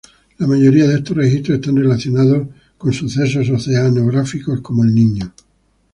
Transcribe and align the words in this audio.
La 0.39 0.47
mayoría 0.47 0.87
de 0.87 0.95
estos 0.95 1.15
registros 1.15 1.59
están 1.59 1.75
relacionados 1.75 2.47
con 2.75 2.91
eventos 2.91 3.51
oceanográficos 3.51 4.59
como 4.61 4.83
"El 4.83 4.95
Niño". 4.95 5.31